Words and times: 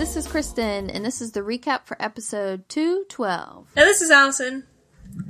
This 0.00 0.16
is 0.16 0.26
Kristen, 0.26 0.88
and 0.88 1.04
this 1.04 1.20
is 1.20 1.32
the 1.32 1.42
recap 1.42 1.84
for 1.84 1.94
episode 2.00 2.66
212. 2.70 3.66
And 3.76 3.86
this 3.86 4.00
is 4.00 4.10
Allison. 4.10 4.66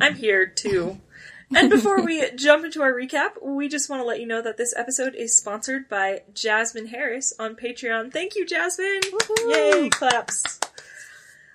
I'm 0.01 0.15
here 0.15 0.47
too. 0.47 1.01
and 1.57 1.69
before 1.69 2.01
we 2.01 2.25
jump 2.37 2.65
into 2.65 2.81
our 2.81 2.93
recap, 2.93 3.31
we 3.43 3.67
just 3.67 3.91
want 3.91 4.01
to 4.01 4.07
let 4.07 4.21
you 4.21 4.29
know 4.29 4.41
that 4.41 4.59
this 4.59 4.73
episode 4.77 5.17
is 5.17 5.37
sponsored 5.37 5.89
by 5.89 6.23
Jasmine 6.33 6.87
Harris 6.87 7.33
on 7.37 7.57
Patreon. 7.57 8.13
Thank 8.13 8.37
you, 8.37 8.47
Jasmine! 8.47 9.01
Woohoo! 9.11 9.51
Yay, 9.51 9.89
claps. 9.89 10.61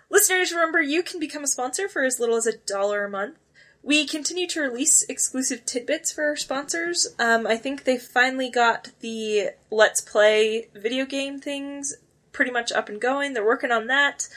Listeners, 0.10 0.52
remember 0.52 0.82
you 0.82 1.02
can 1.02 1.22
become 1.22 1.46
a 1.46 1.48
sponsor 1.48 1.88
for 1.88 2.04
as 2.04 2.20
little 2.20 2.36
as 2.36 2.46
a 2.46 2.58
dollar 2.58 3.06
a 3.06 3.10
month. 3.10 3.38
We 3.82 4.06
continue 4.06 4.48
to 4.48 4.60
release 4.60 5.04
exclusive 5.04 5.66
tidbits 5.66 6.12
for 6.12 6.26
our 6.26 6.36
sponsors. 6.36 7.08
Um, 7.18 7.48
I 7.48 7.56
think 7.56 7.86
they 7.86 7.98
finally 7.98 8.50
got 8.50 8.92
the 9.00 9.52
Let's 9.72 10.02
Play 10.02 10.68
video 10.76 11.06
game 11.06 11.40
things 11.40 11.96
pretty 12.36 12.52
much 12.52 12.72
up 12.72 12.90
and 12.90 13.00
going. 13.00 13.34
They're 13.34 13.46
working 13.46 13.72
on 13.72 13.88
that. 13.88 14.28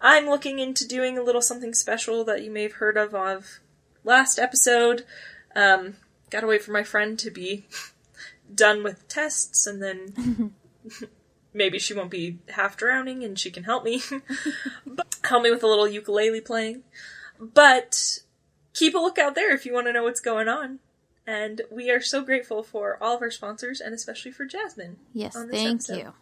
I'm 0.00 0.26
looking 0.26 0.58
into 0.58 0.88
doing 0.88 1.16
a 1.16 1.22
little 1.22 1.42
something 1.42 1.74
special 1.74 2.24
that 2.24 2.42
you 2.42 2.50
may 2.50 2.62
have 2.62 2.72
heard 2.74 2.96
of 2.96 3.14
of 3.14 3.60
last 4.02 4.38
episode. 4.38 5.04
Um, 5.54 5.94
gotta 6.30 6.46
wait 6.46 6.62
for 6.62 6.72
my 6.72 6.82
friend 6.82 7.18
to 7.18 7.30
be 7.30 7.66
done 8.54 8.82
with 8.82 9.06
tests 9.06 9.66
and 9.66 9.82
then 9.82 10.54
maybe 11.54 11.78
she 11.78 11.94
won't 11.94 12.10
be 12.10 12.38
half 12.48 12.76
drowning 12.76 13.22
and 13.22 13.38
she 13.38 13.50
can 13.50 13.64
help 13.64 13.84
me. 13.84 14.02
but, 14.86 15.14
help 15.24 15.42
me 15.42 15.50
with 15.50 15.62
a 15.62 15.68
little 15.68 15.86
ukulele 15.86 16.40
playing. 16.40 16.82
But 17.38 18.20
keep 18.72 18.94
a 18.94 18.98
lookout 18.98 19.34
there 19.34 19.54
if 19.54 19.66
you 19.66 19.74
want 19.74 19.86
to 19.88 19.92
know 19.92 20.04
what's 20.04 20.20
going 20.20 20.48
on. 20.48 20.80
And 21.26 21.60
we 21.70 21.90
are 21.90 22.00
so 22.00 22.22
grateful 22.22 22.64
for 22.64 22.98
all 23.00 23.14
of 23.14 23.22
our 23.22 23.30
sponsors 23.30 23.80
and 23.80 23.94
especially 23.94 24.32
for 24.32 24.46
Jasmine. 24.46 24.96
Yes, 25.12 25.34
thank 25.34 25.74
episode. 25.74 25.98
you. 25.98 26.12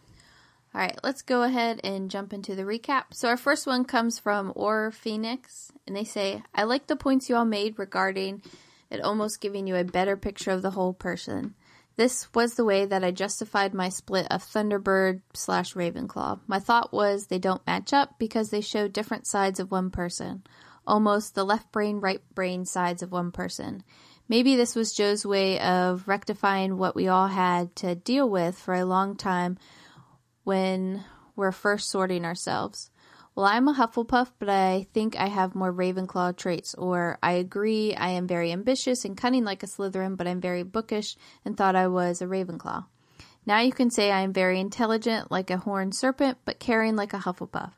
All 0.73 0.79
right, 0.79 0.97
let's 1.03 1.21
go 1.21 1.43
ahead 1.43 1.81
and 1.83 2.09
jump 2.09 2.31
into 2.31 2.55
the 2.55 2.63
recap. 2.63 3.05
So, 3.11 3.27
our 3.27 3.35
first 3.35 3.67
one 3.67 3.83
comes 3.83 4.19
from 4.19 4.53
Or 4.55 4.91
Phoenix, 4.91 5.71
and 5.85 5.95
they 5.95 6.05
say, 6.05 6.43
I 6.55 6.63
like 6.63 6.87
the 6.87 6.95
points 6.95 7.29
you 7.29 7.35
all 7.35 7.45
made 7.45 7.77
regarding 7.77 8.41
it 8.89 9.01
almost 9.01 9.41
giving 9.41 9.67
you 9.67 9.75
a 9.75 9.83
better 9.83 10.15
picture 10.15 10.51
of 10.51 10.61
the 10.61 10.71
whole 10.71 10.93
person. 10.93 11.55
This 11.97 12.33
was 12.33 12.53
the 12.53 12.65
way 12.65 12.85
that 12.85 13.03
I 13.03 13.11
justified 13.11 13.73
my 13.73 13.89
split 13.89 14.27
of 14.31 14.43
Thunderbird 14.43 15.21
slash 15.33 15.73
Ravenclaw. 15.73 16.39
My 16.47 16.59
thought 16.59 16.93
was 16.93 17.27
they 17.27 17.39
don't 17.39 17.65
match 17.67 17.91
up 17.91 18.17
because 18.17 18.49
they 18.49 18.61
show 18.61 18.87
different 18.87 19.27
sides 19.27 19.59
of 19.59 19.71
one 19.71 19.91
person, 19.91 20.43
almost 20.87 21.35
the 21.35 21.43
left 21.43 21.71
brain, 21.71 21.99
right 21.99 22.21
brain 22.33 22.65
sides 22.65 23.03
of 23.03 23.11
one 23.11 23.31
person. 23.31 23.83
Maybe 24.29 24.55
this 24.55 24.75
was 24.75 24.93
Jo's 24.93 25.25
way 25.25 25.59
of 25.59 26.07
rectifying 26.07 26.77
what 26.77 26.95
we 26.95 27.09
all 27.09 27.27
had 27.27 27.75
to 27.77 27.95
deal 27.95 28.29
with 28.29 28.57
for 28.57 28.73
a 28.73 28.85
long 28.85 29.17
time 29.17 29.57
when 30.43 31.03
we're 31.35 31.51
first 31.51 31.89
sorting 31.89 32.25
ourselves. 32.25 32.89
Well, 33.33 33.45
I'm 33.45 33.69
a 33.69 33.73
Hufflepuff, 33.73 34.31
but 34.39 34.49
I 34.49 34.87
think 34.93 35.15
I 35.17 35.27
have 35.27 35.55
more 35.55 35.71
Ravenclaw 35.71 36.35
traits. 36.35 36.75
Or 36.75 37.17
I 37.23 37.33
agree, 37.33 37.95
I 37.95 38.09
am 38.09 38.27
very 38.27 38.51
ambitious 38.51 39.05
and 39.05 39.15
cunning 39.15 39.45
like 39.45 39.63
a 39.63 39.67
Slytherin, 39.67 40.17
but 40.17 40.27
I'm 40.27 40.41
very 40.41 40.63
bookish 40.63 41.15
and 41.45 41.55
thought 41.55 41.75
I 41.75 41.87
was 41.87 42.21
a 42.21 42.25
Ravenclaw. 42.25 42.85
Now 43.45 43.59
you 43.61 43.71
can 43.71 43.89
say 43.89 44.11
I 44.11 44.21
am 44.21 44.33
very 44.33 44.59
intelligent 44.59 45.31
like 45.31 45.49
a 45.49 45.57
horned 45.57 45.95
serpent, 45.95 46.39
but 46.45 46.59
caring 46.59 46.95
like 46.95 47.13
a 47.13 47.19
Hufflepuff. 47.19 47.71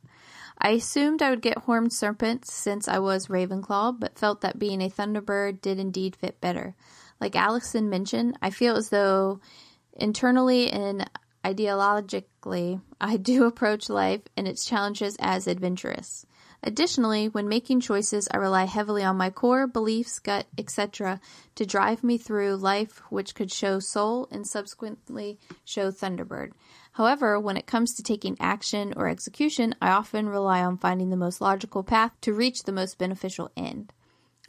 I 0.58 0.72
assumed 0.72 1.22
I 1.22 1.30
would 1.30 1.42
get 1.42 1.60
horned 1.60 1.94
serpents 1.94 2.54
since 2.54 2.88
I 2.88 3.00
was 3.00 3.28
Ravenclaw, 3.28 4.00
but 4.00 4.18
felt 4.18 4.42
that 4.42 4.60
being 4.60 4.82
a 4.82 4.90
Thunderbird 4.90 5.62
did 5.62 5.80
indeed 5.80 6.16
fit 6.16 6.42
better. 6.42 6.76
Like 7.20 7.36
Allison 7.36 7.90
mentioned, 7.90 8.38
I 8.42 8.50
feel 8.50 8.76
as 8.76 8.90
though 8.90 9.40
internally 9.94 10.72
and 10.72 11.10
ideologically, 11.44 12.82
I 13.00 13.18
do 13.18 13.46
approach 13.48 13.90
life 13.90 14.22
and 14.36 14.48
its 14.48 14.66
challenges 14.66 15.16
as 15.20 15.48
adventurous. 15.48 16.26
Additionally, 16.66 17.28
when 17.28 17.50
making 17.50 17.82
choices, 17.82 18.30
I 18.32 18.38
rely 18.38 18.64
heavily 18.64 19.04
on 19.04 19.18
my 19.18 19.30
core 19.30 19.68
beliefs, 19.68 20.20
gut, 20.20 20.48
etc., 20.58 21.20
to 21.56 21.66
drive 21.66 22.06
me 22.06 22.18
through 22.18 22.56
life, 22.56 23.02
which 23.10 23.36
could 23.36 23.52
show 23.52 23.80
Soul 23.80 24.30
and 24.32 24.48
subsequently 24.48 25.40
show 25.66 25.92
Thunderbird. 25.92 26.52
However, 26.94 27.38
when 27.38 27.58
it 27.58 27.68
comes 27.68 27.94
to 27.96 28.04
taking 28.04 28.38
action 28.40 28.94
or 28.96 29.10
execution, 29.10 29.76
I 29.82 29.90
often 29.90 30.30
rely 30.30 30.64
on 30.64 30.78
finding 30.78 31.10
the 31.10 31.18
most 31.18 31.42
logical 31.42 31.84
path 31.84 32.14
to 32.22 32.34
reach 32.34 32.64
the 32.64 32.72
most 32.72 32.98
beneficial 32.98 33.52
end. 33.58 33.92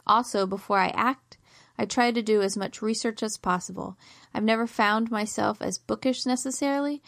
Also, 0.07 0.45
before 0.45 0.77
I 0.77 0.93
act, 0.95 1.37
I 1.77 1.85
try 1.85 2.11
to 2.11 2.21
do 2.21 2.41
as 2.41 2.55
much 2.57 2.81
research 2.81 3.21
as 3.21 3.37
possible. 3.37 3.97
I've 4.33 4.43
never 4.43 4.67
found 4.67 5.11
myself 5.11 5.61
as 5.61 5.77
bookish 5.77 6.25
necessarily, 6.25 7.01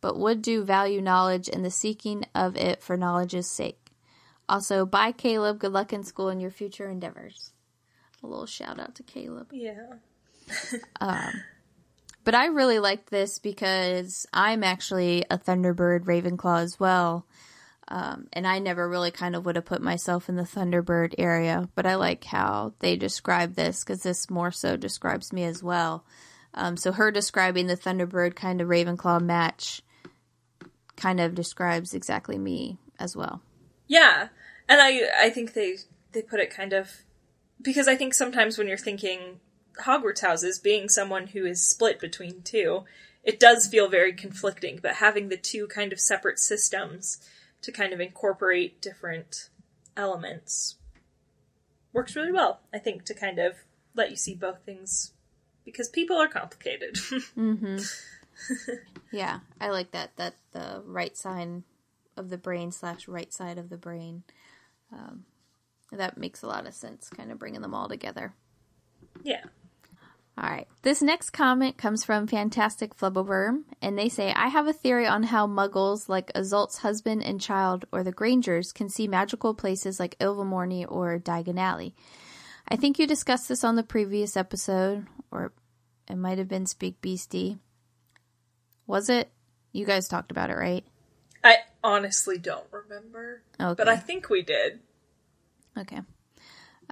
but 0.00 0.18
would 0.18 0.42
do 0.42 0.64
value 0.64 1.00
knowledge 1.00 1.48
and 1.48 1.64
the 1.64 1.70
seeking 1.70 2.24
of 2.34 2.56
it 2.56 2.82
for 2.82 2.96
knowledge's 2.96 3.50
sake. 3.50 3.78
Also, 4.48 4.84
bye, 4.84 5.12
Caleb. 5.12 5.58
Good 5.58 5.72
luck 5.72 5.92
in 5.92 6.04
school 6.04 6.28
and 6.28 6.40
your 6.40 6.50
future 6.50 6.88
endeavors. 6.88 7.52
A 8.22 8.26
little 8.26 8.46
shout 8.46 8.78
out 8.78 8.94
to 8.96 9.02
Caleb. 9.02 9.48
Yeah. 9.52 9.94
um, 11.00 11.32
But 12.24 12.34
I 12.34 12.46
really 12.46 12.78
liked 12.78 13.10
this 13.10 13.38
because 13.38 14.26
I'm 14.32 14.62
actually 14.62 15.24
a 15.30 15.38
Thunderbird 15.38 16.04
Ravenclaw 16.04 16.62
as 16.62 16.78
well. 16.78 17.26
Um, 17.92 18.26
and 18.32 18.46
I 18.46 18.58
never 18.58 18.88
really 18.88 19.10
kind 19.10 19.36
of 19.36 19.44
would 19.44 19.56
have 19.56 19.66
put 19.66 19.82
myself 19.82 20.30
in 20.30 20.36
the 20.36 20.44
Thunderbird 20.44 21.14
area, 21.18 21.68
but 21.74 21.84
I 21.84 21.96
like 21.96 22.24
how 22.24 22.72
they 22.78 22.96
describe 22.96 23.54
this 23.54 23.84
because 23.84 24.02
this 24.02 24.30
more 24.30 24.50
so 24.50 24.78
describes 24.78 25.30
me 25.30 25.44
as 25.44 25.62
well. 25.62 26.02
Um, 26.54 26.78
so 26.78 26.92
her 26.92 27.10
describing 27.10 27.66
the 27.66 27.76
Thunderbird 27.76 28.34
kind 28.34 28.62
of 28.62 28.68
Ravenclaw 28.68 29.20
match 29.20 29.82
kind 30.96 31.20
of 31.20 31.34
describes 31.34 31.92
exactly 31.92 32.38
me 32.38 32.78
as 32.98 33.14
well. 33.14 33.42
Yeah, 33.88 34.28
and 34.70 34.80
I 34.80 35.02
I 35.20 35.28
think 35.28 35.52
they 35.52 35.76
they 36.12 36.22
put 36.22 36.40
it 36.40 36.48
kind 36.48 36.72
of 36.72 37.02
because 37.60 37.88
I 37.88 37.96
think 37.96 38.14
sometimes 38.14 38.56
when 38.56 38.68
you're 38.68 38.78
thinking 38.78 39.40
Hogwarts 39.84 40.22
houses 40.22 40.58
being 40.58 40.88
someone 40.88 41.26
who 41.26 41.44
is 41.44 41.68
split 41.68 42.00
between 42.00 42.40
two, 42.40 42.84
it 43.22 43.38
does 43.38 43.66
feel 43.66 43.90
very 43.90 44.14
conflicting. 44.14 44.78
But 44.80 44.94
having 44.94 45.28
the 45.28 45.36
two 45.36 45.66
kind 45.66 45.92
of 45.92 46.00
separate 46.00 46.38
systems 46.38 47.20
to 47.62 47.72
kind 47.72 47.92
of 47.92 48.00
incorporate 48.00 48.80
different 48.80 49.48
elements 49.96 50.76
works 51.92 52.16
really 52.16 52.32
well. 52.32 52.60
I 52.72 52.78
think 52.78 53.04
to 53.04 53.14
kind 53.14 53.38
of 53.38 53.56
let 53.94 54.10
you 54.10 54.16
see 54.16 54.34
both 54.34 54.64
things 54.64 55.12
because 55.64 55.88
people 55.88 56.16
are 56.16 56.28
complicated. 56.28 56.98
Yeah, 59.12 59.40
I 59.60 59.68
like 59.68 59.90
that. 59.90 60.16
That 60.16 60.34
the 60.52 60.82
right 60.86 61.14
side 61.16 61.62
of 62.16 62.30
the 62.30 62.38
brain 62.38 62.72
slash 62.72 63.06
right 63.06 63.30
side 63.32 63.58
of 63.58 63.68
the 63.68 63.76
brain. 63.76 64.22
Um, 64.90 65.26
that 65.92 66.16
makes 66.16 66.42
a 66.42 66.46
lot 66.46 66.66
of 66.66 66.72
sense, 66.72 67.10
kind 67.10 67.30
of 67.30 67.38
bringing 67.38 67.60
them 67.60 67.74
all 67.74 67.88
together. 67.88 68.32
yeah. 69.22 69.44
All 70.38 70.48
right. 70.48 70.66
This 70.82 71.02
next 71.02 71.30
comment 71.30 71.76
comes 71.76 72.04
from 72.04 72.26
Fantastic 72.26 72.96
Flubberworm, 72.96 73.64
and 73.82 73.98
they 73.98 74.08
say, 74.08 74.32
I 74.32 74.48
have 74.48 74.66
a 74.66 74.72
theory 74.72 75.06
on 75.06 75.24
how 75.24 75.46
muggles 75.46 76.08
like 76.08 76.32
Isolt's 76.34 76.78
husband 76.78 77.22
and 77.22 77.40
child 77.40 77.84
or 77.92 78.02
the 78.02 78.12
Grangers 78.12 78.72
can 78.72 78.88
see 78.88 79.06
magical 79.06 79.52
places 79.54 80.00
like 80.00 80.18
Ilvermorny 80.18 80.86
or 80.90 81.18
Diagon 81.18 81.58
Alley. 81.60 81.94
I 82.66 82.76
think 82.76 82.98
you 82.98 83.06
discussed 83.06 83.48
this 83.48 83.62
on 83.62 83.76
the 83.76 83.82
previous 83.82 84.36
episode, 84.36 85.06
or 85.30 85.52
it 86.08 86.16
might 86.16 86.38
have 86.38 86.48
been 86.48 86.64
SpeakBeasty. 86.64 87.58
Was 88.86 89.10
it? 89.10 89.30
You 89.72 89.84
guys 89.84 90.08
talked 90.08 90.30
about 90.30 90.50
it, 90.50 90.56
right? 90.56 90.84
I 91.44 91.56
honestly 91.84 92.38
don't 92.38 92.66
remember, 92.70 93.42
Okay. 93.60 93.74
but 93.76 93.88
I 93.88 93.96
think 93.96 94.30
we 94.30 94.42
did. 94.42 94.80
Okay. 95.76 96.00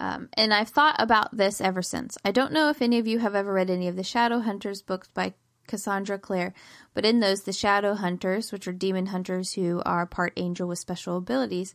Um, 0.00 0.30
and 0.32 0.52
I've 0.52 0.70
thought 0.70 0.96
about 0.98 1.36
this 1.36 1.60
ever 1.60 1.82
since. 1.82 2.16
I 2.24 2.32
don't 2.32 2.52
know 2.52 2.70
if 2.70 2.80
any 2.80 2.98
of 2.98 3.06
you 3.06 3.18
have 3.18 3.34
ever 3.34 3.52
read 3.52 3.68
any 3.68 3.86
of 3.86 3.96
the 3.96 4.02
Shadow 4.02 4.40
Hunters 4.40 4.80
books 4.80 5.08
by 5.12 5.34
Cassandra 5.66 6.18
Clare, 6.18 6.54
but 6.94 7.04
in 7.04 7.20
those, 7.20 7.42
the 7.42 7.52
Shadow 7.52 7.94
Hunters, 7.94 8.50
which 8.50 8.66
are 8.66 8.72
demon 8.72 9.06
hunters 9.06 9.52
who 9.52 9.82
are 9.84 10.06
part 10.06 10.32
angel 10.38 10.66
with 10.66 10.78
special 10.78 11.18
abilities, 11.18 11.74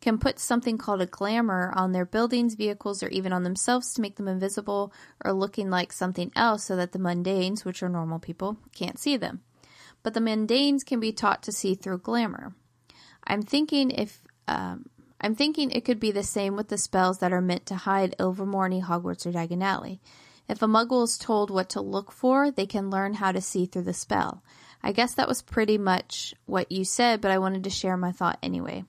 can 0.00 0.18
put 0.18 0.38
something 0.38 0.78
called 0.78 1.02
a 1.02 1.06
glamour 1.06 1.72
on 1.74 1.90
their 1.90 2.04
buildings, 2.04 2.54
vehicles, 2.54 3.02
or 3.02 3.08
even 3.08 3.32
on 3.32 3.42
themselves 3.42 3.92
to 3.94 4.00
make 4.00 4.16
them 4.16 4.28
invisible 4.28 4.92
or 5.24 5.32
looking 5.32 5.68
like 5.68 5.92
something 5.92 6.30
else 6.36 6.64
so 6.64 6.76
that 6.76 6.92
the 6.92 6.98
mundanes, 6.98 7.64
which 7.64 7.82
are 7.82 7.88
normal 7.88 8.20
people, 8.20 8.56
can't 8.72 9.00
see 9.00 9.16
them. 9.16 9.40
But 10.04 10.14
the 10.14 10.20
mundanes 10.20 10.84
can 10.84 11.00
be 11.00 11.12
taught 11.12 11.42
to 11.42 11.52
see 11.52 11.74
through 11.74 11.98
glamour. 11.98 12.54
I'm 13.26 13.42
thinking 13.42 13.90
if 13.90 14.20
um, 14.46 14.86
I'm 15.24 15.34
thinking 15.34 15.70
it 15.70 15.86
could 15.86 16.00
be 16.00 16.10
the 16.10 16.22
same 16.22 16.54
with 16.54 16.68
the 16.68 16.76
spells 16.76 17.20
that 17.20 17.32
are 17.32 17.40
meant 17.40 17.64
to 17.66 17.76
hide 17.76 18.14
Ilvermorny, 18.18 18.82
Hogwarts, 18.82 19.24
or 19.24 19.32
Diagon 19.32 19.62
Alley. 19.62 19.98
If 20.50 20.60
a 20.60 20.66
muggle 20.66 21.02
is 21.02 21.16
told 21.16 21.48
what 21.50 21.70
to 21.70 21.80
look 21.80 22.12
for, 22.12 22.50
they 22.50 22.66
can 22.66 22.90
learn 22.90 23.14
how 23.14 23.32
to 23.32 23.40
see 23.40 23.64
through 23.64 23.84
the 23.84 23.94
spell. 23.94 24.42
I 24.82 24.92
guess 24.92 25.14
that 25.14 25.26
was 25.26 25.40
pretty 25.40 25.78
much 25.78 26.34
what 26.44 26.70
you 26.70 26.84
said, 26.84 27.22
but 27.22 27.30
I 27.30 27.38
wanted 27.38 27.64
to 27.64 27.70
share 27.70 27.96
my 27.96 28.12
thought 28.12 28.38
anyway. 28.42 28.84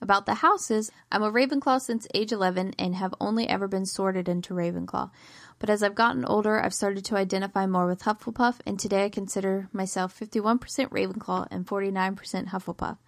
About 0.00 0.26
the 0.26 0.34
houses, 0.34 0.90
I'm 1.12 1.22
a 1.22 1.30
Ravenclaw 1.30 1.80
since 1.80 2.08
age 2.14 2.32
11 2.32 2.74
and 2.76 2.96
have 2.96 3.14
only 3.20 3.48
ever 3.48 3.68
been 3.68 3.86
sorted 3.86 4.28
into 4.28 4.54
Ravenclaw. 4.54 5.12
But 5.60 5.70
as 5.70 5.84
I've 5.84 5.94
gotten 5.94 6.24
older, 6.24 6.60
I've 6.60 6.74
started 6.74 7.04
to 7.04 7.16
identify 7.16 7.66
more 7.66 7.86
with 7.86 8.02
Hufflepuff, 8.02 8.56
and 8.66 8.76
today 8.76 9.04
I 9.04 9.08
consider 9.08 9.68
myself 9.72 10.18
51% 10.18 10.58
Ravenclaw 10.88 11.46
and 11.52 11.64
49% 11.64 12.48
Hufflepuff. 12.48 12.98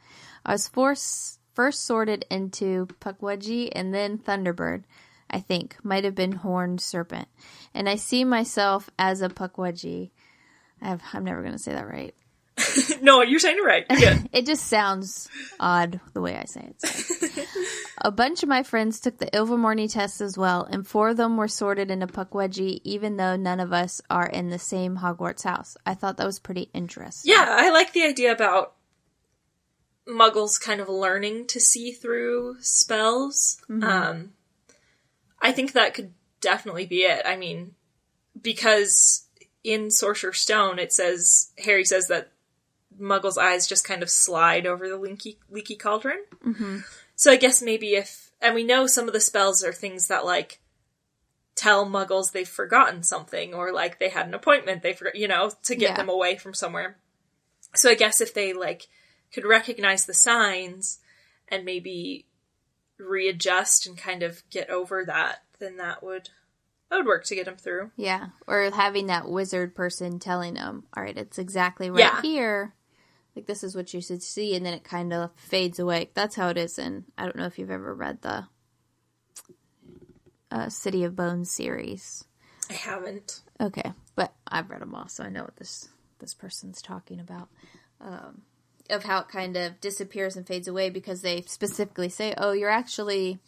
I 0.47 0.53
was 0.53 0.69
forced, 0.69 1.41
first 1.55 1.85
sorted 1.85 2.25
into 2.31 2.87
Pukwudgie 3.01 3.71
and 3.73 3.95
then 3.95 4.19
Thunderbird, 4.19 4.85
I 5.31 5.41
think. 5.41 5.77
Might 5.83 6.05
have 6.05 6.15
been 6.15 6.33
Horned 6.33 6.81
Serpent. 6.81 7.29
And 7.75 7.89
I 7.89 7.97
see 7.97 8.25
myself 8.25 8.91
as 8.99 9.23
a 9.23 9.29
Pukwudgie. 9.29 10.11
I 10.81 10.99
I'm 11.13 11.25
never 11.25 11.41
going 11.41 11.53
to 11.53 11.59
say 11.59 11.73
that 11.73 11.89
right. 11.89 12.15
no, 13.03 13.23
you're 13.23 13.39
saying 13.39 13.59
it 13.59 13.65
right. 13.65 13.87
You're. 13.99 14.19
It 14.33 14.47
just 14.47 14.67
sounds 14.67 15.29
odd 15.61 16.01
the 16.13 16.21
way 16.21 16.37
I 16.37 16.45
say 16.45 16.71
it. 16.71 16.87
so. 16.87 17.43
a 17.99 18.11
bunch 18.11 18.43
of 18.43 18.49
my 18.49 18.63
friends 18.63 19.01
took 19.01 19.19
the 19.19 19.27
Ilvermorny 19.27 19.93
test 19.93 20.21
as 20.21 20.37
well, 20.39 20.65
and 20.65 20.87
four 20.87 21.11
of 21.11 21.17
them 21.17 21.37
were 21.37 21.49
sorted 21.49 21.91
into 21.91 22.07
Pukwudgie, 22.07 22.81
even 22.85 23.17
though 23.17 23.37
none 23.37 23.61
of 23.61 23.73
us 23.73 24.01
are 24.11 24.27
in 24.27 24.51
the 24.51 24.59
same 24.59 24.99
Hogwarts 24.99 25.45
house. 25.45 25.77
I 25.87 25.95
thought 25.95 26.17
that 26.19 26.27
was 26.27 26.39
pretty 26.39 26.71
interesting. 26.75 27.33
yeah, 27.33 27.47
I 27.49 27.71
like 27.71 27.93
the 27.93 28.05
idea 28.05 28.33
about 28.33 28.75
muggles 30.07 30.61
kind 30.61 30.81
of 30.81 30.89
learning 30.89 31.47
to 31.49 31.61
see 31.61 31.93
through 31.93 32.57
spells. 32.61 33.61
Um, 33.71 34.33
I 35.41 35.53
think 35.53 35.73
that 35.73 35.95
could 35.95 36.13
definitely 36.41 36.87
be 36.87 37.03
it. 37.03 37.23
I 37.25 37.37
mean, 37.37 37.75
because 38.41 39.27
in 39.65 39.91
Sorcerer's 39.91 40.41
Stone, 40.41 40.79
it 40.79 40.93
says, 40.93 41.53
Harry 41.65 41.85
says 41.85 42.09
that 42.09 42.31
Muggle's 42.99 43.39
eyes 43.39 43.67
just 43.67 43.85
kind 43.87 44.03
of 44.03 44.11
slide 44.11 44.67
over 44.67 44.89
the 44.89 44.97
leaky, 44.97 45.39
leaky 45.51 45.77
cauldron. 45.77 46.25
hmm 46.43 46.79
So 47.17 47.31
I 47.31 47.37
guess 47.37 47.63
maybe 47.63 47.95
if, 47.95 48.31
and 48.41 48.55
we 48.55 48.65
know 48.65 48.87
some 48.87 49.07
of 49.07 49.15
the 49.15 49.21
spells 49.21 49.63
are 49.63 49.73
things 49.73 50.09
that 50.09 50.25
like 50.25 50.61
tell 51.55 51.87
muggles 51.87 52.33
they've 52.33 52.49
forgotten 52.49 53.03
something 53.03 53.55
or 53.55 53.73
like 53.73 53.99
they 53.99 54.09
had 54.09 54.27
an 54.27 54.35
appointment, 54.35 54.83
they 54.83 54.93
forgot, 54.93 55.15
you 55.15 55.29
know, 55.29 55.53
to 55.63 55.75
get 55.77 55.91
Yeah. 55.91 55.97
them 55.97 56.09
away 56.09 56.37
from 56.37 56.55
somewhere. 56.55 56.97
So 57.75 57.89
I 57.91 57.95
guess 57.95 58.21
if 58.21 58.35
they 58.35 58.53
like 58.53 58.89
could 59.33 59.45
recognize 59.45 60.07
the 60.07 60.15
signs 60.15 60.99
and 61.49 61.65
maybe 61.65 62.27
readjust 62.99 63.87
and 63.87 63.97
kind 63.99 64.23
of 64.23 64.43
get 64.51 64.71
over 64.71 65.05
that, 65.05 65.43
then 65.59 65.77
that 65.79 66.03
would, 66.03 66.31
that 66.91 66.97
would 66.99 67.07
work 67.07 67.25
to 67.25 67.35
get 67.35 67.47
them 67.47 67.57
through. 67.57 67.91
Yeah, 67.97 68.29
or 68.47 68.71
having 68.71 69.07
that 69.07 69.29
wizard 69.29 69.75
person 69.75 70.19
telling 70.19 70.55
them, 70.55 70.85
"All 70.97 71.03
right, 71.03 71.17
it's 71.17 71.39
exactly 71.39 71.91
right 71.91 72.01
Yeah. 72.01 72.23
here. 72.23 72.75
Like 73.35 73.47
this 73.47 73.65
is 73.65 73.75
what 73.75 73.93
you 73.95 74.01
should 74.01 74.23
see," 74.23 74.55
and 74.55 74.65
then 74.65 74.75
it 74.75 74.85
kind 74.85 75.13
of 75.13 75.31
fades 75.37 75.79
away. 75.79 76.11
That's 76.15 76.37
how 76.37 76.49
it 76.49 76.59
is. 76.59 76.79
And 76.79 77.05
I 77.17 77.25
don't 77.25 77.37
know 77.37 77.47
if 77.47 77.59
you've 77.59 77.71
ever 77.71 77.95
read 77.95 78.23
the 78.23 78.47
uh, 80.51 80.69
City 80.69 81.05
of 81.05 81.17
Bones 81.17 81.51
series. 81.51 82.25
I 82.69 82.75
haven't. 82.75 83.41
Okay, 83.61 83.93
but 84.15 84.35
I've 84.47 84.71
read 84.71 84.83
them 84.83 84.95
all, 84.95 85.09
so 85.09 85.25
I 85.25 85.29
know 85.31 85.43
what 85.43 85.57
this 85.57 85.89
this 86.19 86.35
person's 86.35 86.81
talking 86.83 87.21
about. 87.21 87.49
Um, 88.01 88.43
of 88.91 89.05
how 89.05 89.21
it 89.21 89.29
kind 89.29 89.57
of 89.57 89.81
disappears 89.81 90.37
and 90.37 90.47
fades 90.47 90.69
away 90.69 90.91
because 90.91 91.23
they 91.23 91.43
specifically 91.43 92.09
say, 92.09 92.35
"Oh, 92.37 92.53
you're 92.53 92.71
actually 92.71 93.39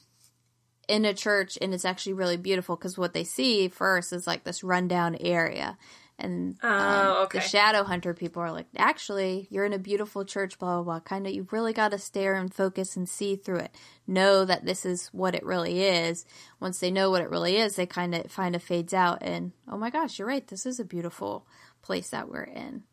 in 0.89 1.05
a 1.05 1.15
church, 1.15 1.57
and 1.61 1.73
it's 1.75 1.85
actually 1.85 2.13
really 2.15 2.37
beautiful." 2.37 2.77
Because 2.77 2.99
what 2.99 3.13
they 3.15 3.25
see 3.25 3.69
first 3.69 4.13
is 4.13 4.27
like 4.27 4.45
this 4.45 4.63
rundown 4.65 5.17
area, 5.21 5.77
and 6.19 6.57
Oh, 6.63 6.69
um, 6.69 7.17
okay. 7.25 7.39
the 7.39 7.45
shadow 7.45 7.83
hunter 7.83 8.15
people 8.15 8.41
are 8.43 8.53
like, 8.53 8.67
"Actually, 8.77 9.49
you're 9.51 9.65
in 9.65 9.73
a 9.73 9.79
beautiful 9.79 10.25
church." 10.25 10.59
Blah 10.59 10.77
blah 10.77 10.83
blah. 10.83 11.01
Kind 11.01 11.27
of, 11.27 11.33
you 11.33 11.49
really 11.51 11.73
got 11.73 11.91
to 11.91 11.99
stare 11.99 12.35
and 12.35 12.53
focus 12.55 12.97
and 12.97 13.09
see 13.09 13.35
through 13.37 13.59
it. 13.59 13.75
Know 14.07 14.45
that 14.45 14.65
this 14.65 14.85
is 14.87 15.09
what 15.09 15.35
it 15.35 15.45
really 15.45 15.83
is. 15.83 16.25
Once 16.61 16.79
they 16.79 16.91
know 16.91 17.11
what 17.11 17.23
it 17.23 17.31
really 17.31 17.57
is, 17.57 17.77
they 17.77 17.87
kind 17.87 18.15
of 18.15 18.31
find 18.31 18.55
it 18.55 18.63
fades 18.63 18.95
out, 18.95 19.19
and 19.23 19.53
oh 19.69 19.77
my 19.77 19.91
gosh, 19.91 20.19
you're 20.19 20.29
right. 20.29 20.47
This 20.47 20.67
is 20.67 20.79
a 20.79 20.85
beautiful 20.85 21.47
place 21.83 22.11
that 22.11 22.29
we're 22.29 22.45
in. 22.45 22.85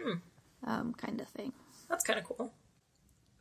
Hmm. 0.00 0.14
Um, 0.64 0.94
kind 0.94 1.20
of 1.20 1.28
thing. 1.28 1.52
That's 1.88 2.04
kind 2.04 2.18
of 2.18 2.24
cool. 2.24 2.52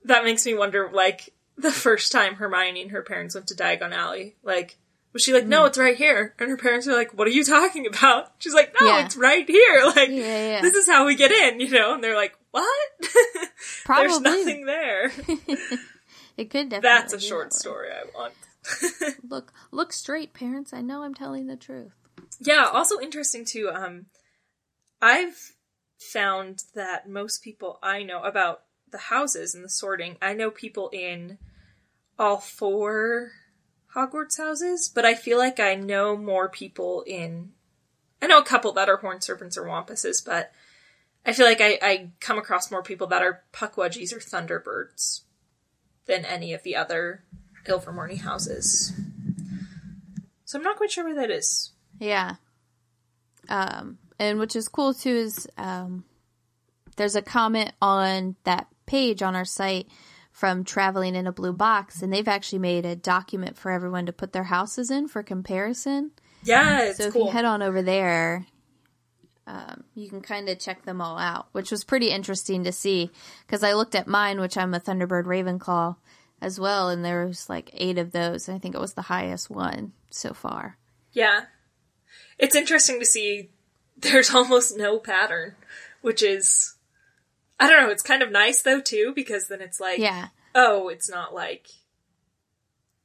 That 0.06 0.24
makes 0.24 0.46
me 0.46 0.54
wonder, 0.56 0.90
like, 0.92 1.34
the 1.58 1.72
first 1.72 2.12
time 2.12 2.36
Hermione 2.36 2.82
and 2.82 2.92
her 2.92 3.04
parents 3.04 3.36
went 3.36 3.48
to 3.48 3.56
Diagon 3.56 3.92
Alley, 3.94 4.36
like, 4.44 4.78
was 5.14 5.22
she 5.22 5.34
like, 5.34 5.46
no, 5.46 5.66
it's 5.66 5.78
right 5.78 5.98
here? 5.98 6.34
And 6.40 6.50
her 6.50 6.58
parents 6.58 6.88
are 6.88 6.96
like, 6.96 7.14
what 7.14 7.28
are 7.28 7.32
you 7.32 7.44
talking 7.44 7.86
about? 7.86 8.32
She's 8.40 8.54
like, 8.54 8.74
no, 8.80 8.88
Yeah. 8.88 9.06
it's 9.06 9.18
right 9.18 9.48
here. 9.48 9.82
Like, 9.86 10.10
Yeah, 10.10 10.48
yeah. 10.54 10.62
this 10.62 10.74
is 10.76 10.88
how 10.88 11.06
we 11.06 11.16
get 11.16 11.32
in, 11.32 11.60
you 11.60 11.70
know? 11.70 11.94
And 11.94 12.04
they're 12.04 12.16
like, 12.16 12.34
what? 12.52 12.66
Probably. 13.86 14.08
There's 14.08 14.22
nothing 14.22 14.66
there. 14.66 15.12
It 16.38 16.50
could 16.50 16.70
definitely. 16.70 16.90
That's 16.90 17.14
a 17.14 17.20
short 17.20 17.50
that 17.52 17.56
story 17.58 17.90
I 17.92 18.04
want. 18.18 18.34
Look, 19.30 19.52
look 19.72 19.92
straight, 19.94 20.34
parents. 20.34 20.74
I 20.74 20.82
know 20.82 21.04
I'm 21.04 21.14
telling 21.14 21.46
the 21.48 21.58
truth. 21.58 21.92
Yeah, 22.40 22.68
also 22.72 23.00
interesting 23.00 23.44
too. 23.46 23.70
Um, 23.72 24.06
I've 25.02 25.52
found 26.02 26.64
that 26.74 27.08
most 27.08 27.44
people 27.44 27.80
I 27.84 28.04
know 28.04 28.24
about 28.24 28.64
the 28.90 28.98
houses 28.98 29.54
and 29.54 29.64
the 29.64 29.70
sorting, 29.70 30.18
I 30.22 30.34
know 30.34 30.52
people 30.52 30.90
in 30.92 31.38
all 32.18 32.38
four 32.38 33.32
Hogwarts 33.96 34.38
houses, 34.38 34.90
but 34.94 35.06
I 35.06 35.16
feel 35.16 35.38
like 35.38 35.60
I 35.60 35.76
know 35.76 36.16
more 36.16 36.50
people 36.50 37.04
in. 37.06 37.52
I 38.22 38.28
know 38.28 38.40
a 38.40 38.46
couple 38.46 38.72
that 38.74 38.90
are 38.90 38.98
Horned 38.98 39.24
Serpents 39.24 39.58
or 39.58 39.64
Wampuses, 39.64 40.24
but 40.26 40.52
I 41.26 41.34
feel 41.34 41.46
like 41.46 41.62
I, 41.62 41.78
I 41.82 42.10
come 42.20 42.38
across 42.38 42.72
more 42.72 42.84
people 42.84 43.08
that 43.08 43.22
are 43.22 43.44
Pukwudgies 43.54 44.14
or 44.14 44.20
Thunderbirds 44.20 45.22
than 46.06 46.26
any 46.26 46.54
of 46.54 46.64
the 46.64 46.76
other 46.76 47.24
Ilvermorny 47.66 48.22
houses. 48.22 48.94
So 50.46 50.58
I'm 50.58 50.64
not 50.64 50.78
quite 50.78 50.92
sure 50.92 51.04
where 51.04 51.16
that 51.16 51.32
is. 51.32 51.72
Yeah. 52.00 52.36
Um, 53.50 53.98
and 54.22 54.38
which 54.38 54.56
is 54.56 54.68
cool 54.68 54.94
too 54.94 55.10
is 55.10 55.48
um, 55.58 56.06
there's 56.96 57.16
a 57.16 57.24
comment 57.24 57.74
on 57.82 58.36
that 58.44 58.68
page 58.86 59.24
on 59.24 59.36
our 59.36 59.46
site 59.46 59.88
from 60.32 60.64
traveling 60.64 61.16
in 61.16 61.26
a 61.26 61.32
blue 61.32 61.54
box, 61.54 62.04
and 62.04 62.14
they've 62.14 62.28
actually 62.28 62.60
made 62.60 62.86
a 62.86 62.96
document 62.96 63.58
for 63.58 63.72
everyone 63.72 64.06
to 64.06 64.14
put 64.14 64.32
their 64.32 64.44
houses 64.44 64.92
in 64.92 65.08
for 65.08 65.24
comparison. 65.24 66.12
Yeah, 66.44 66.84
it's 66.84 66.98
so 67.00 67.06
if 67.06 67.14
cool. 67.14 67.26
you 67.26 67.32
head 67.32 67.46
on 67.46 67.64
over 67.64 67.82
there, 67.82 68.46
um, 69.48 69.86
you 69.96 70.08
can 70.08 70.22
kind 70.22 70.48
of 70.50 70.60
check 70.60 70.86
them 70.86 71.02
all 71.02 71.18
out, 71.18 71.48
which 71.52 71.72
was 71.72 71.84
pretty 71.84 72.12
interesting 72.12 72.64
to 72.66 72.72
see 72.72 73.10
because 73.48 73.64
I 73.64 73.74
looked 73.74 73.96
at 73.96 74.06
mine, 74.08 74.40
which 74.40 74.56
I'm 74.56 74.76
a 74.76 74.80
Thunderbird 74.80 75.26
Ravenclaw 75.26 75.96
as 76.44 76.60
well, 76.60 76.90
and 76.90 77.04
there 77.04 77.26
was 77.26 77.50
like 77.50 77.72
eight 77.74 77.98
of 77.98 78.12
those. 78.12 78.48
And 78.48 78.56
I 78.56 78.60
think 78.60 78.76
it 78.76 78.82
was 78.82 78.94
the 78.94 79.02
highest 79.02 79.50
one 79.50 79.94
so 80.12 80.36
far. 80.36 80.78
yeah. 81.12 81.46
It's 82.38 82.56
interesting 82.56 83.00
to 83.00 83.06
see 83.06 83.52
there's 84.02 84.34
almost 84.34 84.78
no 84.78 85.00
pattern, 85.00 85.56
which 86.02 86.24
is 86.24 86.76
I 87.60 87.70
don't 87.70 87.84
know, 87.84 87.92
it's 87.92 88.04
kind 88.04 88.24
of 88.24 88.32
nice 88.32 88.62
though 88.62 88.82
too, 88.82 89.14
because 89.16 89.48
then 89.48 89.62
it's 89.62 89.80
like 89.80 90.00
Yeah, 90.00 90.28
oh, 90.56 90.90
it's 90.90 91.10
not 91.10 91.34
like 91.34 91.68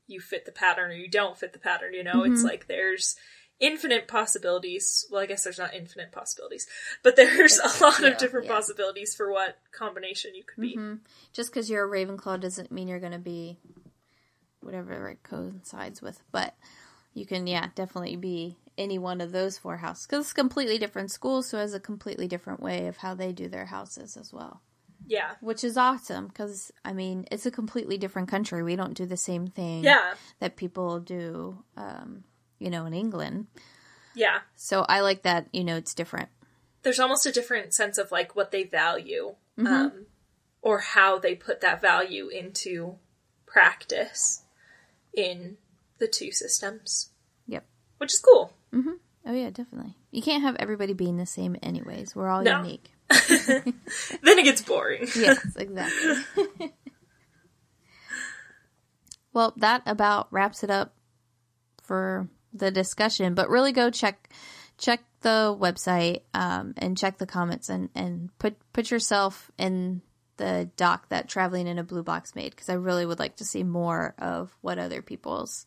you 0.06 0.20
fit 0.20 0.44
the 0.44 0.52
pattern 0.52 0.90
or 0.90 0.94
you 0.94 1.08
don't 1.08 1.36
fit 1.36 1.52
the 1.52 1.58
pattern, 1.58 1.94
you 1.94 2.04
know? 2.04 2.22
It's 2.22 2.38
mm-hmm. 2.38 2.46
like 2.46 2.66
there's 2.68 3.16
infinite 3.58 4.06
possibilities. 4.06 5.06
Well, 5.10 5.22
I 5.22 5.26
guess 5.26 5.44
there's 5.44 5.58
not 5.58 5.74
infinite 5.74 6.12
possibilities, 6.12 6.66
but 7.02 7.16
there's 7.16 7.58
a 7.58 7.82
lot 7.82 8.02
of 8.04 8.18
different 8.18 8.46
yeah. 8.46 8.52
possibilities 8.52 9.14
for 9.14 9.30
what 9.30 9.58
combination 9.72 10.34
you 10.34 10.44
could 10.44 10.60
be. 10.60 10.76
Mm-hmm. 10.76 10.94
just 11.32 11.50
because 11.50 11.68
you're 11.68 11.84
a 11.84 12.06
Ravenclaw 12.06 12.40
doesn't 12.40 12.72
mean 12.72 12.88
you're 12.88 13.00
going 13.00 13.12
to 13.12 13.18
be 13.18 13.58
whatever 14.60 15.08
it 15.08 15.22
coincides 15.22 16.02
with, 16.02 16.22
but 16.32 16.54
you 17.14 17.26
can, 17.26 17.46
yeah, 17.46 17.68
definitely 17.74 18.16
be 18.16 18.56
any 18.78 18.98
one 18.98 19.20
of 19.20 19.32
those 19.32 19.56
four 19.58 19.76
houses 19.78 20.06
because 20.06 20.24
it's 20.26 20.32
a 20.32 20.34
completely 20.34 20.78
different 20.78 21.10
school, 21.10 21.42
so 21.42 21.58
it 21.58 21.62
has 21.62 21.74
a 21.74 21.80
completely 21.80 22.28
different 22.28 22.60
way 22.60 22.86
of 22.88 22.98
how 22.98 23.14
they 23.14 23.32
do 23.32 23.48
their 23.48 23.66
houses 23.66 24.16
as 24.16 24.32
well. 24.32 24.62
Yeah. 25.08 25.32
which 25.40 25.62
is 25.62 25.76
awesome 25.76 26.26
because 26.26 26.72
I 26.84 26.92
mean 26.92 27.26
it's 27.30 27.46
a 27.46 27.50
completely 27.50 27.96
different 27.96 28.28
country. 28.28 28.62
We 28.64 28.74
don't 28.76 28.94
do 28.94 29.06
the 29.06 29.16
same 29.16 29.46
thing 29.46 29.84
Yeah. 29.84 30.14
that 30.40 30.56
people 30.56 30.98
do, 30.98 31.62
um, 31.76 32.24
you 32.58 32.70
know, 32.70 32.86
in 32.86 32.94
England. 32.94 33.46
Yeah. 34.14 34.40
So 34.56 34.84
I 34.88 35.00
like 35.00 35.22
that. 35.22 35.46
You 35.52 35.62
know, 35.64 35.76
it's 35.76 35.94
different. 35.94 36.28
there's 36.82 36.98
almost 37.00 37.26
a 37.26 37.32
different 37.32 37.72
sense 37.74 37.98
of 37.98 38.10
like 38.10 38.34
what 38.34 38.50
they 38.50 38.64
value 38.64 39.34
Mm-hmm. 39.58 39.66
um, 39.66 40.06
or 40.62 40.80
how 40.80 41.18
they 41.18 41.34
put 41.34 41.60
that 41.60 41.80
value 41.80 42.28
into 42.28 42.96
practice 43.46 44.42
in 45.14 45.56
the 45.98 46.06
two 46.08 46.30
systems 46.32 47.10
Yep. 47.46 47.64
which 47.98 48.12
is 48.12 48.18
cool 48.20 48.52
yeah, 49.36 49.50
definitely. 49.50 49.94
You 50.10 50.22
can't 50.22 50.42
have 50.42 50.56
everybody 50.58 50.92
being 50.92 51.16
the 51.16 51.26
same, 51.26 51.56
anyways. 51.62 52.14
We're 52.16 52.28
all 52.28 52.42
No. 52.42 52.62
unique. 52.62 52.90
then 53.38 53.74
it 54.22 54.44
gets 54.44 54.62
boring 54.62 55.06
Yes, 55.16 55.54
exactly. 55.56 56.72
well, 59.32 59.54
that 59.58 59.82
about 59.86 60.28
wraps 60.32 60.64
it 60.64 60.70
up 60.70 60.94
for 61.82 62.28
the 62.52 62.70
discussion. 62.70 63.34
But 63.34 63.48
really, 63.48 63.72
go 63.72 63.90
check 63.90 64.30
check 64.78 65.02
the 65.20 65.56
website 65.58 66.22
um, 66.34 66.74
and 66.76 66.96
check 66.98 67.18
the 67.18 67.26
comments 67.26 67.68
and 67.68 67.88
and 67.94 68.30
put 68.38 68.56
put 68.72 68.90
yourself 68.90 69.50
in 69.58 70.02
the 70.36 70.68
doc 70.76 71.08
that 71.08 71.28
Traveling 71.28 71.66
in 71.66 71.78
a 71.78 71.84
Blue 71.84 72.02
Box 72.02 72.34
made 72.34 72.50
because 72.50 72.68
I 72.68 72.74
really 72.74 73.06
would 73.06 73.18
like 73.18 73.36
to 73.36 73.44
see 73.44 73.62
more 73.62 74.14
of 74.18 74.54
what 74.60 74.78
other 74.78 75.00
people's 75.00 75.66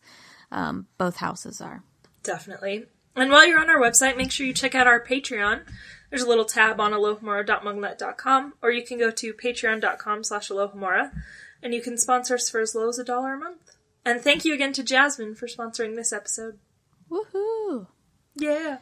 um, 0.52 0.88
both 0.98 1.16
houses 1.16 1.60
are. 1.62 1.84
Definitely. 2.22 2.86
And 3.20 3.32
while 3.32 3.46
you're 3.46 3.60
on 3.60 3.70
our 3.70 3.80
website, 3.80 4.18
make 4.18 4.32
sure 4.32 4.46
you 4.46 4.54
check 4.54 4.76
out 4.76 4.88
our 4.88 5.04
Patreon. 5.04 5.62
There's 6.10 6.24
a 6.24 6.28
little 6.28 6.46
tab 6.46 6.80
on 6.80 6.92
alohomora.mugglenet.com, 6.92 8.54
or 8.62 8.72
you 8.72 8.84
can 8.84 8.98
go 8.98 9.12
to 9.12 9.34
patreon.com 9.34 10.24
slash 10.24 10.50
alohomora, 10.50 11.12
and 11.62 11.74
you 11.74 11.82
can 11.82 11.98
sponsor 11.98 12.36
us 12.36 12.50
for 12.50 12.62
as 12.62 12.74
low 12.74 12.90
as 12.90 12.98
a 12.98 13.04
dollar 13.04 13.34
a 13.34 13.38
month. 13.38 13.76
And 14.06 14.22
thank 14.22 14.46
you 14.46 14.54
again 14.54 14.74
to 14.74 14.84
Jasmine 14.84 15.36
for 15.36 15.48
sponsoring 15.48 15.96
this 15.96 16.14
episode. 16.14 16.58
Woohoo! 17.12 17.88
Yeah. 18.36 18.78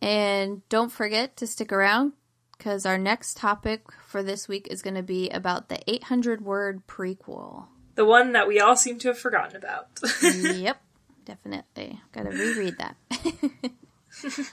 And 0.00 0.68
don't 0.68 0.92
forget 0.92 1.36
to 1.38 1.46
stick 1.46 1.72
around 1.72 2.12
because 2.56 2.86
our 2.86 2.98
next 2.98 3.36
topic 3.36 3.82
for 4.06 4.22
this 4.22 4.46
week 4.48 4.68
is 4.70 4.82
going 4.82 4.94
to 4.94 5.02
be 5.02 5.30
about 5.30 5.68
the 5.68 5.78
800 5.90 6.42
word 6.42 6.86
prequel. 6.86 7.66
The 7.94 8.04
one 8.04 8.32
that 8.32 8.46
we 8.46 8.60
all 8.60 8.76
seem 8.76 8.98
to 9.00 9.08
have 9.08 9.18
forgotten 9.18 9.56
about. 9.56 9.88
yep, 10.22 10.80
definitely. 11.26 12.00
Gotta 12.12 12.30
reread 12.30 12.78
that. 12.78 12.96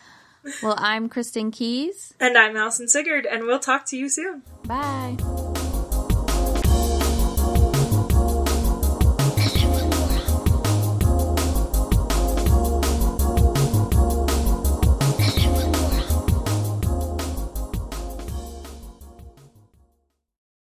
well, 0.64 0.76
I'm 0.78 1.08
Kristen 1.08 1.52
Keys. 1.52 2.14
And 2.20 2.38
I'm 2.38 2.58
Allison 2.58 2.90
Sigurd, 2.90 3.26
and 3.26 3.46
we'll 3.46 3.60
talk 3.60 3.86
to 3.88 3.98
you 3.98 4.10
soon. 4.10 4.44
Bye. 4.66 5.16